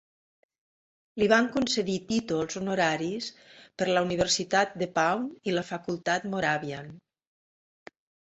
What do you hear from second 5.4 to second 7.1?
i la Facultat Moravian.